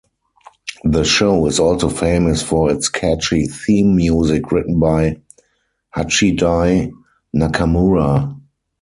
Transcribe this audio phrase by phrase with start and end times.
[0.83, 5.17] The show is also famous for its catchy theme music written by
[5.95, 6.91] Hachidai
[7.35, 8.35] Nakamura.